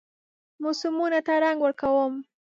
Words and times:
موسمونو 0.63 1.19
ته 1.27 1.33
رنګ 1.43 1.57
ورکوم 1.61 2.13